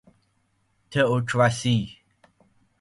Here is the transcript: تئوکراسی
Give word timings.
تئوکراسی 0.89 1.97